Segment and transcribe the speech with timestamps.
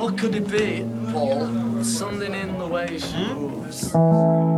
[0.00, 1.40] What could it be, Paul?
[1.82, 3.34] Something in the way she Hmm?
[3.34, 3.78] moves.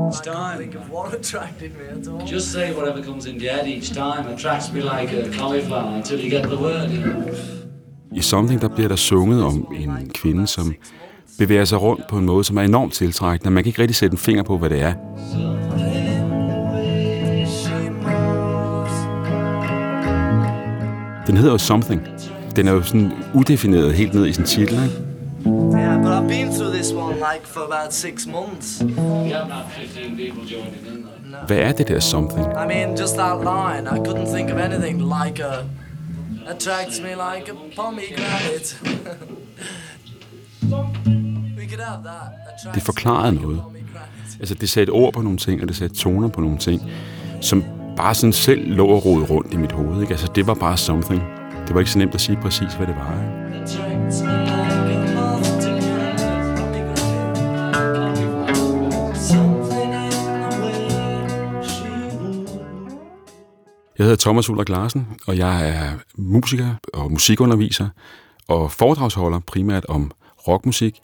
[0.09, 0.59] It's time.
[0.59, 2.27] think of what attracted me at all.
[2.35, 6.19] Just say whatever comes into your head each time attracts me like a cauliflower until
[6.25, 7.35] you get the word, you know.
[8.15, 10.75] I Something, der bliver der sunget om en kvinde, som
[11.39, 13.51] bevæger sig rundt på en måde, som er enormt tiltrækkende.
[13.51, 14.95] Man kan ikke rigtig sætte en finger på, hvad det er.
[21.27, 22.01] Den hedder jo Something.
[22.57, 25.12] Den er jo sådan udefineret helt ned i sin titel, ikke?
[25.79, 28.81] Yeah, but I've been through this one like for about six months.
[28.81, 31.45] You haven't had 15 people joining in there.
[31.47, 32.45] Hvad er det der Something?
[32.45, 35.65] I mean, just that line, I couldn't think of anything like a.
[36.47, 38.77] attracts me like a pomegranate.
[41.59, 42.29] we could have that.
[42.47, 43.63] Attracts Det forklarede noget.
[44.41, 46.83] Altså, det satte ord på nogle ting, og det satte toner på nogle ting,
[47.41, 47.65] som
[47.97, 50.11] bare sådan selv lå og rode rundt i mit hoved, ikke?
[50.11, 51.23] Altså, det var bare Something.
[51.67, 53.42] Det var ikke så nemt at sige præcis, hvad det var, ikke?
[63.99, 67.89] Jeg hedder Thomas Ulrik Larsen, og jeg er musiker og musikunderviser
[68.49, 70.11] og foredragsholder primært om
[70.49, 71.01] rockmusik.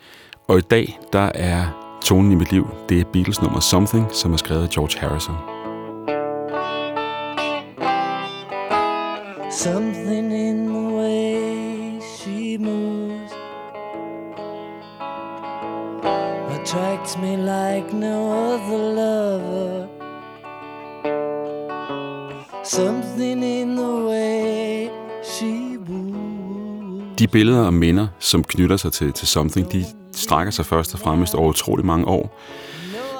[0.48, 1.66] Og i dag, der er
[2.04, 5.34] tonen i mit liv, det er Beatles nummer Something, som er skrevet af George Harrison.
[9.50, 13.32] Something in the way she moves
[16.60, 19.87] attracts me like no other lover.
[22.68, 24.88] Something in the way
[25.24, 27.18] she moves.
[27.18, 31.00] De billeder og minder, som knytter sig til, til Something, de strækker sig først og
[31.00, 32.40] fremmest over utrolig mange år.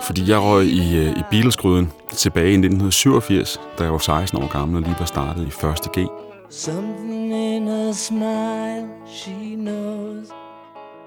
[0.03, 4.49] Fordi jeg røg i, øh, i Beatles-gryden tilbage i 1987, da jeg var 16 år
[4.53, 5.93] gammel og lige var startet i 1.
[5.93, 6.09] G.
[6.51, 10.27] Something in her smile she knows.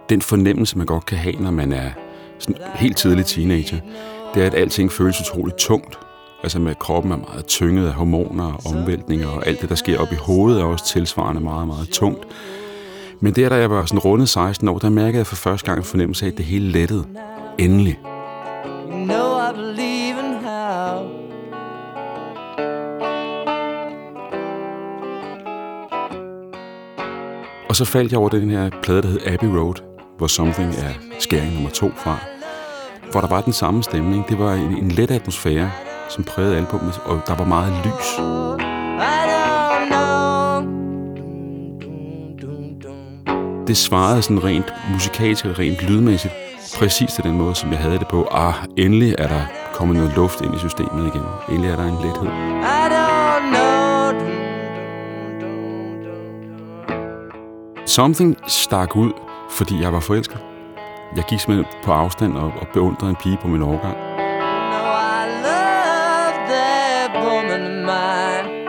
[0.10, 1.90] den fornemmelse, man godt kan have, når man er
[2.40, 3.78] sådan helt tidlig teenager,
[4.34, 6.00] det er, at alting føles utroligt tungt.
[6.44, 9.76] Altså med at kroppen er meget tynget af hormoner og omvæltninger, og alt det, der
[9.76, 12.28] sker op i hovedet, er også tilsvarende meget, meget tungt.
[13.20, 15.78] Men der, da jeg var sådan rundet 16 år, der mærkede jeg for første gang
[15.78, 17.06] en fornemmelse af, at det hele lettede.
[17.58, 18.00] Endelig.
[18.92, 21.22] You know I believe in how.
[27.70, 29.76] Og så faldt jeg over den her plade, der hed Abbey Road,
[30.18, 32.18] hvor Something er skæring nummer to fra.
[33.12, 34.28] Hvor der var den samme stemning.
[34.30, 35.72] Det var en, en let atmosfære,
[36.12, 38.10] som prægede albumet, og der var meget lys.
[43.68, 46.34] Det svarede sådan rent musikalsk og rent lydmæssigt
[46.80, 48.28] præcis til den måde, som jeg havde det på.
[48.32, 49.42] Ah, endelig er der
[49.74, 51.26] kommet noget luft ind i systemet igen.
[51.50, 52.28] Endelig er der en lethed.
[57.86, 59.12] Something stak ud,
[59.50, 60.38] fordi jeg var forelsket.
[61.16, 64.11] Jeg gik simpelthen på afstand og, og beundrede en pige på min overgang.
[67.52, 68.62] Woman of mine.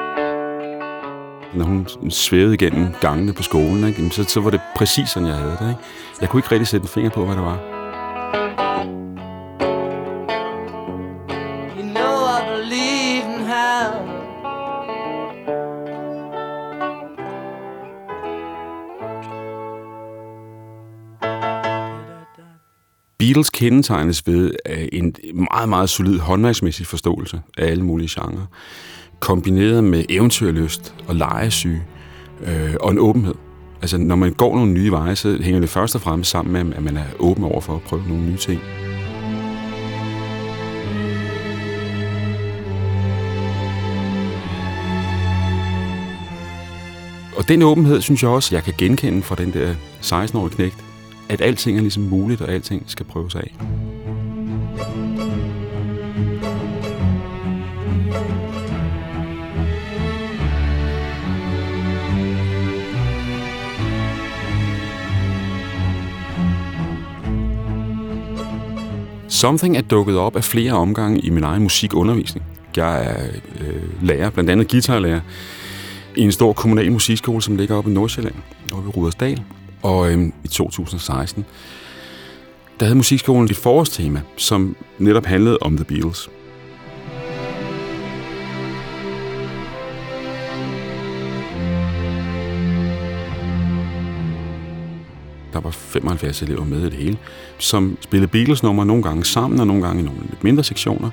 [1.55, 4.11] Når hun svævede igennem gangene på skolen, ikke?
[4.11, 5.69] så, så var det præcis sådan, jeg havde det.
[5.69, 5.81] Ikke?
[6.21, 8.62] Jeg kunne ikke rigtig sætte en finger på, hvad det var.
[23.23, 28.47] Beatles kendetegnes ved øh, en meget, meget solid håndværksmæssig forståelse af alle mulige genrer,
[29.21, 31.83] kombineret med eventyrlyst og legesyge
[32.47, 33.35] øh, og en åbenhed.
[33.83, 36.77] Altså, når man går nogle nye veje, så hænger det først og fremmest sammen med,
[36.77, 38.61] at man er åben over for at prøve nogle nye ting.
[47.37, 50.92] Og den åbenhed, synes jeg også, jeg kan genkende fra den der 16-årige knægt,
[51.33, 53.55] at alting er ligesom muligt, og alting skal prøves af.
[69.29, 72.47] Something er dukket op af flere omgange i min egen musikundervisning.
[72.77, 73.27] Jeg er
[73.61, 75.21] øh, lærer, blandt andet guitarlærer,
[76.17, 78.35] i en stor kommunal musikskole, som ligger oppe i Nordsjælland,
[78.73, 79.43] oppe i Rudersdal.
[79.83, 81.45] Og øhm, i 2016,
[82.81, 86.31] der havde musikskolen et forårstema, som netop handlede om The Beatles.
[95.53, 97.19] Der var 75 elever med i det hele,
[97.59, 101.11] som spillede Beatles-numre nogle gange sammen, og nogle gange i nogle lidt mindre sektioner.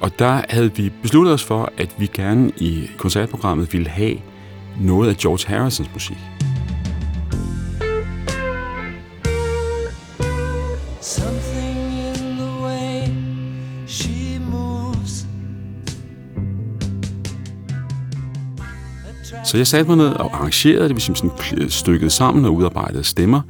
[0.00, 4.16] Og der havde vi besluttet os for, at vi gerne i koncertprogrammet ville have
[4.80, 6.18] noget af George Harrisons musik.
[19.44, 23.04] Så jeg satte mig ned og arrangerede det, vi sådan kl- stykket sammen og udarbejdede
[23.04, 23.40] stemmer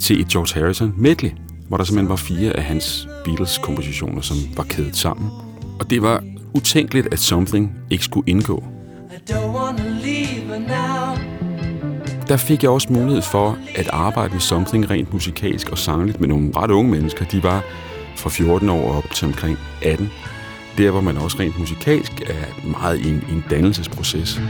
[0.00, 1.30] til et George Harrison medley,
[1.68, 5.30] hvor der simpelthen var fire af hans Beatles-kompositioner, som var kædet sammen.
[5.80, 8.64] Og det var utænkeligt, at Something ikke skulle indgå.
[9.10, 11.31] I don't wanna leave her now.
[12.32, 16.28] Der fik jeg også mulighed for at arbejde med Something rent musikalsk og sangligt med
[16.28, 17.24] nogle ret unge mennesker.
[17.24, 17.64] De var
[18.16, 20.10] fra 14 år op til omkring 18.
[20.78, 24.40] Der, hvor man også rent musikalsk er meget i en, i en dannelsesproces.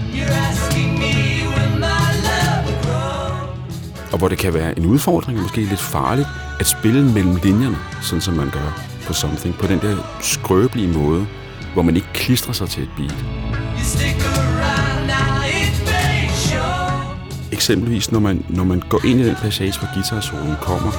[4.12, 6.28] Og hvor det kan være en udfordring, og måske lidt farligt,
[6.60, 11.26] at spille mellem linjerne, sådan som man gør på Something, på den der skrøbelige måde,
[11.72, 13.24] hvor man ikke klistrer sig til et beat.
[13.78, 14.71] You stick around
[17.52, 20.90] Eksempelvis, når man, når man går ind i den passage, hvor guitarsolen kommer,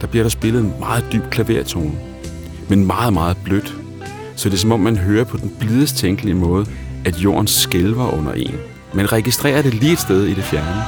[0.00, 1.92] der bliver der spillet en meget dyb klavertone,
[2.68, 3.74] men meget, meget blødt.
[4.36, 6.66] Så det er som om, man hører på den blidest tænkelige måde,
[7.04, 8.54] at jorden skælver under en.
[8.94, 10.82] Man registrerer det lige et sted i det fjerne.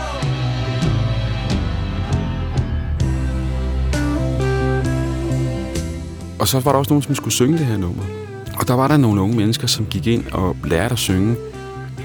[6.39, 8.18] Og så var der også nogen, som skulle synge det her nummer.
[8.69, 11.37] Og der var der nogle unge mennesker, som gik ind og lærte at synge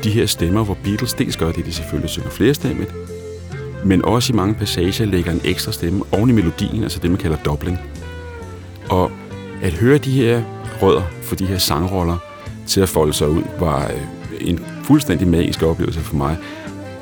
[0.03, 2.95] de her stemmer, hvor Beatles dels gør det, de selvfølgelig synger flerstemmigt,
[3.85, 7.19] men også i mange passager lægger en ekstra stemme oven i melodien, altså det, man
[7.19, 7.79] kalder dobling.
[8.89, 9.11] Og
[9.61, 10.43] at høre de her
[10.81, 12.17] rødder for de her sangroller
[12.67, 16.37] til at folde sig ud, var øh, en fuldstændig magisk oplevelse for mig,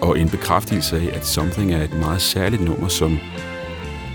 [0.02, 3.20] og en bekræftelse af, at Something er et meget særligt nummer, som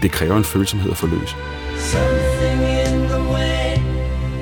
[0.02, 1.34] det kræver en følsomhed at forløse.
[1.76, 3.56] Something in the way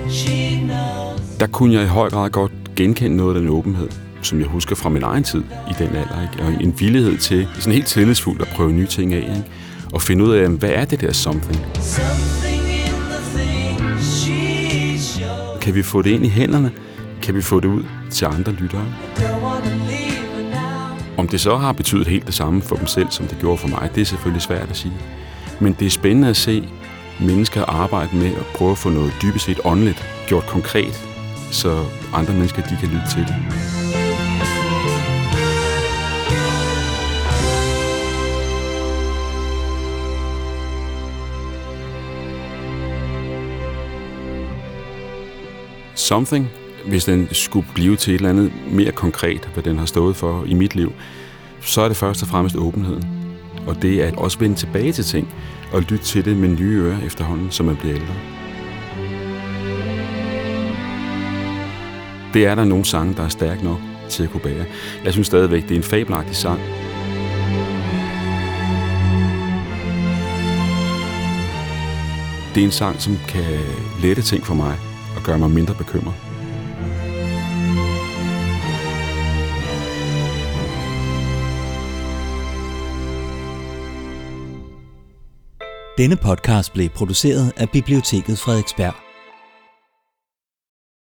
[0.09, 0.94] she knows.
[1.41, 3.89] Der kunne jeg i høj grad godt genkende noget af den åbenhed,
[4.23, 6.45] som jeg husker fra min egen tid i den alder, ikke?
[6.45, 9.45] og en villighed til sådan helt tillidsfuldt at prøve nye ting af, ikke?
[9.93, 11.67] og finde ud af, hvad er det der something?
[15.61, 16.73] Kan vi få det ind i hænderne?
[17.23, 18.87] Kan vi få det ud til andre lyttere?
[21.17, 23.69] Om det så har betydet helt det samme for dem selv, som det gjorde for
[23.69, 24.95] mig, det er selvfølgelig svært at sige.
[25.61, 26.69] Men det er spændende at se
[27.21, 31.14] mennesker arbejde med at prøve at få noget dybest set åndeligt gjort konkret,
[31.51, 33.35] så andre mennesker de kan lytte til det.
[45.95, 46.51] Something,
[46.87, 50.45] hvis den skulle blive til et eller andet mere konkret, hvad den har stået for
[50.47, 50.93] i mit liv,
[51.61, 53.05] så er det først og fremmest åbenheden.
[53.67, 55.29] Og det er at også vende tilbage til ting
[55.73, 58.44] og lytte til det med nye ører efterhånden, som man bliver ældre.
[62.35, 63.79] Det er der nogle sange, der er stærke nok
[64.09, 64.65] til at kunne bære.
[65.05, 66.61] Jeg synes stadigvæk, det er en fabelagtig sang.
[72.55, 73.61] Det er en sang, som kan
[74.03, 74.79] lette ting for mig
[75.17, 76.15] og gøre mig mindre bekymret.
[85.99, 89.04] Denne podcast blev produceret af Biblioteket Frederiksberg.